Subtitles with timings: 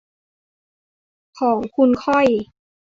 [1.39, 2.27] ของคุณค่อย